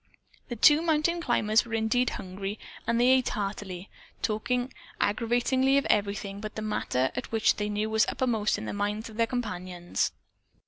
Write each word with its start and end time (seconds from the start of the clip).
The 0.49 0.55
two 0.55 0.81
mountain 0.81 1.21
climbers 1.21 1.63
were 1.63 1.75
indeed 1.75 2.09
hungry 2.17 2.57
and 2.87 2.99
they 2.99 3.09
ate 3.09 3.29
heartily, 3.29 3.87
talking 4.23 4.73
aggravatingly 4.99 5.77
of 5.77 5.85
everything 5.91 6.41
but 6.41 6.55
the 6.55 6.63
matter 6.63 7.11
which 7.29 7.57
they 7.57 7.69
knew 7.69 7.87
was 7.87 8.07
uppermost 8.09 8.57
in 8.57 8.65
the 8.65 8.73
minds 8.73 9.11
of 9.11 9.17
their 9.17 9.27
companions. 9.27 10.11